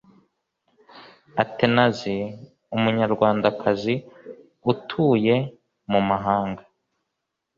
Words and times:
athenasie 1.43 2.23
umunyarwandakazi 2.75 3.95
utuye 4.71 5.35
mumahanga 5.91 6.63